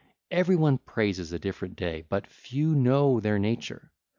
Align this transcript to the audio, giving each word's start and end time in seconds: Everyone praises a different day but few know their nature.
Everyone 0.31 0.79
praises 0.79 1.31
a 1.31 1.37
different 1.37 1.75
day 1.75 2.05
but 2.09 2.25
few 2.25 2.73
know 2.73 3.19
their 3.19 3.37
nature. 3.37 3.91